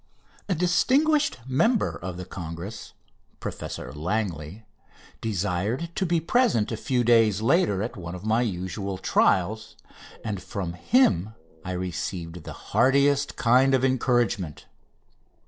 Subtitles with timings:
[0.47, 2.93] 4"] A distinguished member of the Congress,
[3.39, 4.65] Professor Langley,
[5.21, 9.75] desired to be present a few days later at one of my usual trials,
[10.25, 14.65] and from him I received the heartiest kind of encouragement.